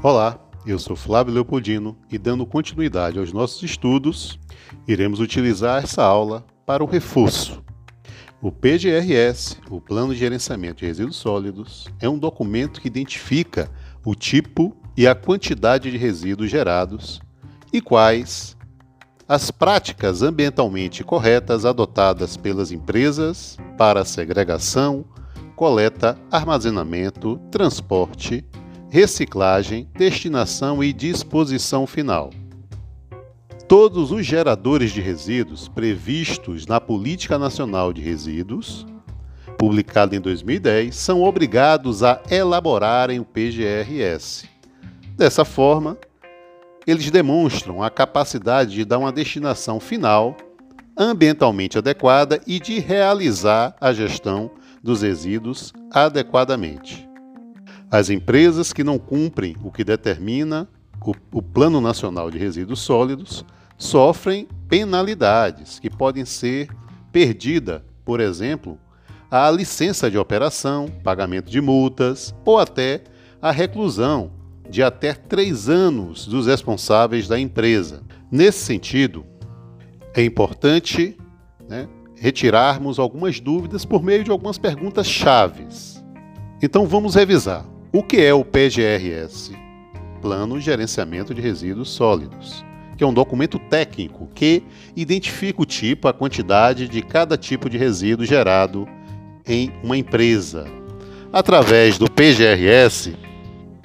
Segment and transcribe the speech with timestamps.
[0.00, 4.38] Olá, eu sou Flávio Leopoldino e, dando continuidade aos nossos estudos,
[4.86, 7.64] iremos utilizar essa aula para um reforço.
[8.40, 13.68] O PGRS, o Plano de Gerenciamento de Resíduos Sólidos, é um documento que identifica
[14.06, 17.20] o tipo e a quantidade de resíduos gerados
[17.72, 18.56] e quais
[19.26, 25.04] as práticas ambientalmente corretas adotadas pelas empresas para segregação,
[25.56, 28.44] coleta, armazenamento, transporte
[28.90, 32.30] reciclagem, destinação e disposição final.
[33.66, 38.86] Todos os geradores de resíduos previstos na Política Nacional de Resíduos,
[39.58, 44.48] publicada em 2010, são obrigados a elaborarem o PGRS.
[45.16, 45.98] Dessa forma,
[46.86, 50.34] eles demonstram a capacidade de dar uma destinação final
[50.96, 54.50] ambientalmente adequada e de realizar a gestão
[54.82, 57.07] dos resíduos adequadamente.
[57.90, 60.68] As empresas que não cumprem o que determina
[61.00, 63.44] o, o Plano Nacional de Resíduos Sólidos
[63.78, 66.68] sofrem penalidades que podem ser
[67.10, 68.78] perdida, por exemplo,
[69.30, 73.04] a licença de operação, pagamento de multas ou até
[73.40, 74.32] a reclusão
[74.68, 78.02] de até três anos dos responsáveis da empresa.
[78.30, 79.24] Nesse sentido,
[80.14, 81.16] é importante
[81.66, 86.04] né, retirarmos algumas dúvidas por meio de algumas perguntas chaves.
[86.60, 87.64] Então vamos revisar.
[87.90, 89.56] O que é o PGRS?
[90.20, 92.62] Plano de Gerenciamento de Resíduos Sólidos,
[92.98, 94.62] que é um documento técnico que
[94.94, 98.86] identifica o tipo, a quantidade de cada tipo de resíduo gerado
[99.46, 100.66] em uma empresa.
[101.32, 103.16] Através do PGRS,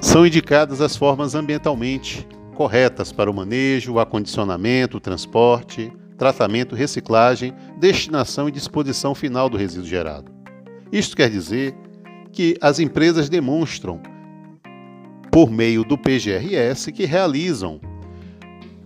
[0.00, 2.24] são indicadas as formas ambientalmente
[2.54, 10.30] corretas para o manejo, acondicionamento, transporte, tratamento, reciclagem, destinação e disposição final do resíduo gerado.
[10.92, 11.74] Isto quer dizer
[12.32, 14.00] que as empresas demonstram
[15.30, 17.80] por meio do PGRS que realizam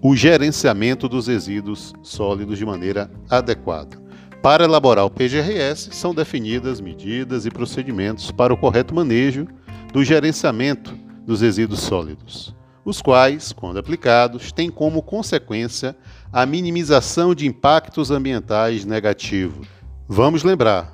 [0.00, 4.02] o gerenciamento dos resíduos sólidos de maneira adequada.
[4.42, 9.46] Para elaborar o PGRS, são definidas medidas e procedimentos para o correto manejo
[9.92, 12.52] do gerenciamento dos resíduos sólidos,
[12.84, 15.96] os quais, quando aplicados, têm como consequência
[16.32, 19.68] a minimização de impactos ambientais negativos.
[20.08, 20.92] Vamos lembrar,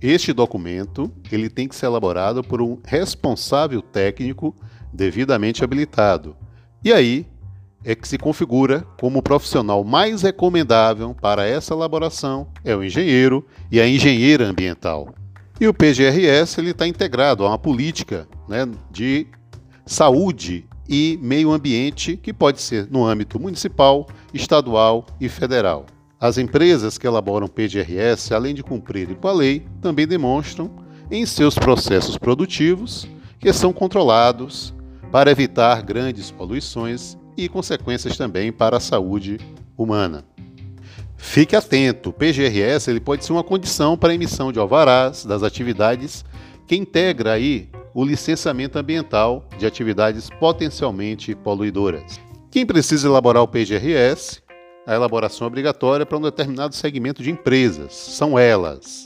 [0.00, 4.54] este documento ele tem que ser elaborado por um responsável técnico
[4.92, 6.36] devidamente habilitado.
[6.84, 7.26] E aí
[7.84, 13.46] é que se configura como o profissional mais recomendável para essa elaboração é o engenheiro
[13.70, 15.14] e a engenheira ambiental.
[15.60, 19.26] E o PGRS ele está integrado a uma política né, de
[19.86, 25.86] saúde e meio ambiente que pode ser no âmbito municipal, estadual e federal.
[26.18, 30.70] As empresas que elaboram PGRS, além de cumprirem com a lei, também demonstram
[31.10, 33.06] em seus processos produtivos
[33.38, 34.74] que são controlados
[35.12, 39.38] para evitar grandes poluições e consequências também para a saúde
[39.76, 40.24] humana.
[41.18, 45.42] Fique atento, o PGRS ele pode ser uma condição para a emissão de alvarás das
[45.42, 46.24] atividades
[46.66, 52.18] que integra aí o licenciamento ambiental de atividades potencialmente poluidoras.
[52.50, 54.42] Quem precisa elaborar o PGRS
[54.86, 57.92] a elaboração obrigatória para um determinado segmento de empresas.
[57.92, 59.04] São elas: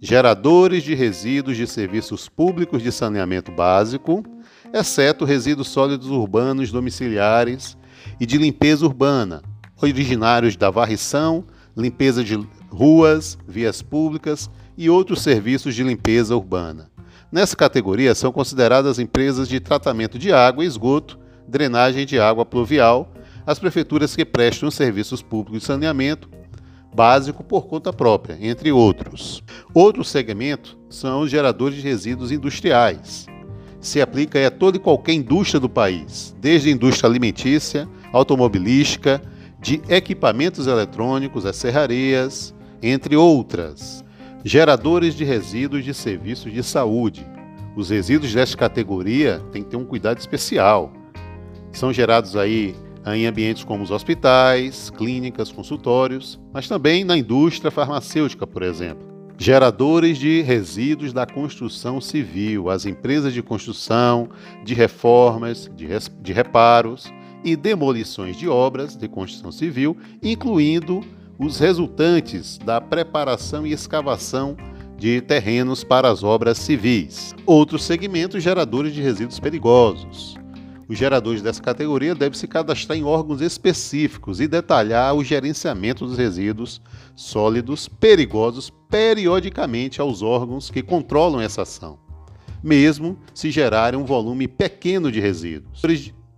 [0.00, 4.22] geradores de resíduos de serviços públicos de saneamento básico,
[4.72, 7.76] exceto resíduos sólidos urbanos domiciliares
[8.20, 9.42] e de limpeza urbana,
[9.82, 11.44] originários da varrição,
[11.76, 12.38] limpeza de
[12.70, 16.88] ruas, vias públicas e outros serviços de limpeza urbana.
[17.32, 23.12] Nessa categoria são consideradas empresas de tratamento de água e esgoto, drenagem de água pluvial,
[23.50, 26.30] as prefeituras que prestam serviços públicos de saneamento
[26.94, 29.42] básico por conta própria, entre outros.
[29.74, 33.26] Outro segmento são os geradores de resíduos industriais.
[33.80, 39.20] Se aplica a toda e qualquer indústria do país, desde a indústria alimentícia, automobilística,
[39.58, 44.04] de equipamentos eletrônicos, as serrarias, entre outras.
[44.44, 47.26] Geradores de resíduos de serviços de saúde.
[47.74, 50.92] Os resíduos desta categoria têm que ter um cuidado especial.
[51.72, 52.76] São gerados aí
[53.06, 59.08] em ambientes como os hospitais, clínicas, consultórios, mas também na indústria farmacêutica, por exemplo.
[59.38, 64.28] Geradores de resíduos da construção civil, as empresas de construção,
[64.64, 65.86] de reformas, de,
[66.20, 67.10] de reparos
[67.42, 71.00] e demolições de obras de construção civil, incluindo
[71.38, 74.56] os resultantes da preparação e escavação
[74.98, 77.34] de terrenos para as obras civis.
[77.46, 80.36] Outros segmentos geradores de resíduos perigosos,
[80.90, 86.18] os geradores dessa categoria devem se cadastrar em órgãos específicos e detalhar o gerenciamento dos
[86.18, 86.82] resíduos
[87.14, 91.96] sólidos perigosos periodicamente aos órgãos que controlam essa ação.
[92.60, 95.80] mesmo se gerarem um volume pequeno de resíduos.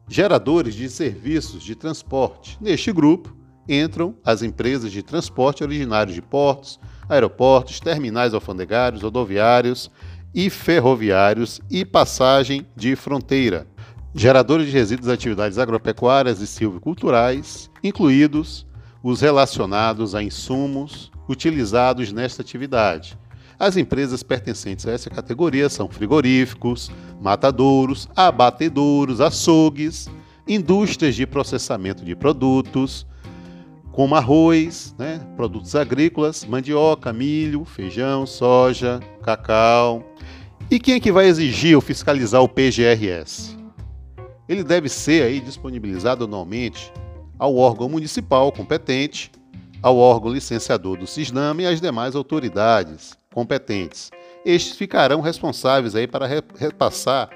[0.06, 2.58] Geradores de serviços de transporte.
[2.60, 3.34] Neste grupo
[3.66, 6.78] entram as empresas de transporte originários de portos,
[7.08, 9.90] aeroportos, terminais alfandegários, rodoviários
[10.34, 13.66] e ferroviários e passagem de fronteira.
[14.14, 18.66] Geradores de resíduos de atividades agropecuárias e silviculturais, incluídos
[19.02, 23.18] os relacionados a insumos utilizados nesta atividade.
[23.58, 26.90] As empresas pertencentes a essa categoria são frigoríficos,
[27.22, 30.10] matadouros, abatedouros, açougues,
[30.46, 33.06] indústrias de processamento de produtos,
[33.92, 40.04] como arroz, né, produtos agrícolas, mandioca, milho, feijão, soja, cacau.
[40.70, 43.61] E quem é que vai exigir ou fiscalizar o PGRS?
[44.48, 46.92] Ele deve ser aí disponibilizado anualmente
[47.38, 49.30] ao órgão municipal competente,
[49.82, 54.10] ao órgão licenciador do CISNAM e às demais autoridades competentes.
[54.44, 57.30] Estes ficarão responsáveis aí para repassar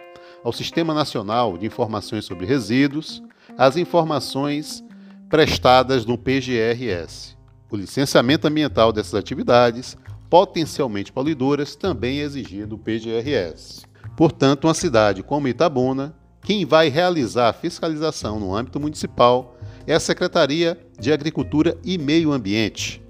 [0.44, 3.23] ao Sistema Nacional de Informações sobre Resíduos
[3.56, 4.85] as informações
[5.29, 7.37] prestadas no PGRS.
[7.70, 9.97] O licenciamento ambiental dessas atividades,
[10.31, 13.85] potencialmente poluidoras, também é exigido do PGRS.
[14.17, 19.56] Portanto, uma cidade como Itabuna, quem vai realizar a fiscalização no âmbito municipal
[19.87, 23.03] é a Secretaria de Agricultura e Meio Ambiente.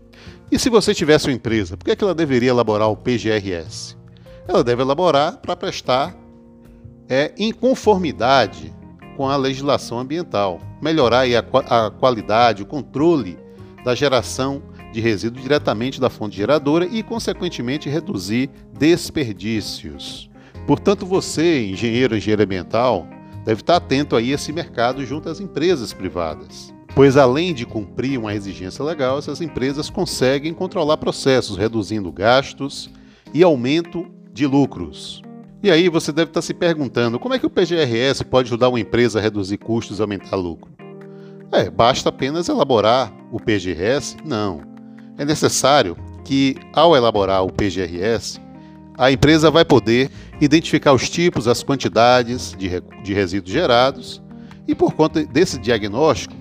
[0.50, 3.96] E se você tivesse uma empresa, por que, é que ela deveria elaborar o PGRS?
[4.46, 6.16] Ela deve elaborar para prestar
[7.08, 8.72] é, em conformidade
[9.16, 13.38] com a legislação ambiental, melhorar a, a qualidade, o controle
[13.84, 14.62] da geração
[14.92, 20.30] de resíduo diretamente da fonte geradora e, consequentemente, reduzir desperdícios.
[20.66, 23.06] Portanto, você, engenheiro engenheiro ambiental,
[23.46, 26.74] deve estar atento aí a esse mercado junto às empresas privadas.
[26.96, 32.90] Pois além de cumprir uma exigência legal, essas empresas conseguem controlar processos, reduzindo gastos
[33.32, 35.22] e aumento de lucros.
[35.62, 38.80] E aí você deve estar se perguntando como é que o PGRS pode ajudar uma
[38.80, 40.72] empresa a reduzir custos e aumentar lucro?
[41.52, 44.16] É, basta apenas elaborar o PGRS?
[44.24, 44.62] Não.
[45.16, 48.40] É necessário que, ao elaborar o PGRS,
[48.98, 50.10] a empresa vai poder
[50.40, 52.68] identificar os tipos, as quantidades de,
[53.02, 54.22] de resíduos gerados
[54.66, 56.34] e, por conta desse diagnóstico,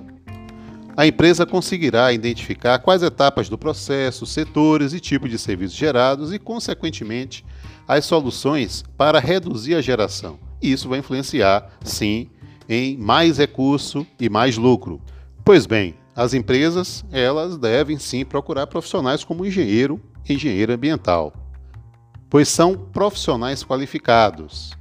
[0.97, 6.39] a empresa conseguirá identificar quais etapas do processo, setores e tipos de serviços gerados e,
[6.39, 7.43] consequentemente,
[7.85, 10.39] as soluções para reduzir a geração.
[10.61, 12.29] E isso vai influenciar, sim,
[12.67, 15.01] em mais recurso e mais lucro.
[15.43, 21.31] Pois bem, as empresas, elas devem sim procurar profissionais como engenheiro engenheiro ambiental,
[22.35, 24.73] pois são profissionais qualificados.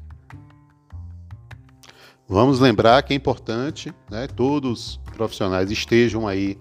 [2.27, 6.59] Vamos lembrar que é importante, né, todos os profissionais estejam aí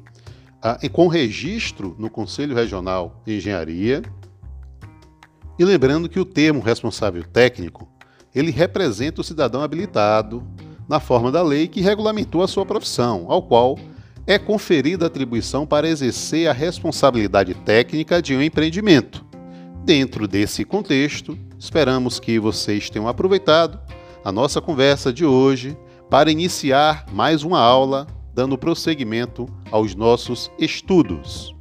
[0.62, 4.04] ah, com registro no Conselho Regional de Engenharia,
[5.57, 7.90] e lembrando que o termo responsável técnico,
[8.36, 10.48] ele representa o cidadão habilitado
[10.88, 13.80] na forma da lei que regulamentou a sua profissão, ao qual
[14.28, 19.22] é conferida atribuição para exercer a responsabilidade técnica de um empreendimento.
[19.83, 23.77] Dentro desse contexto, esperamos que vocês tenham aproveitado
[24.24, 25.77] a nossa conversa de hoje
[26.09, 31.53] para iniciar mais uma aula dando prosseguimento aos nossos estudos.